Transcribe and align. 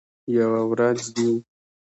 یوه 0.35 0.61
ورځ 0.71 1.01
دي 1.15 1.29